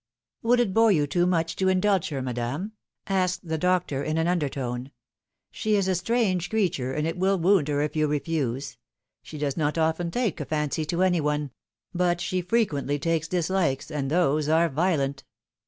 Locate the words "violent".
14.69-15.23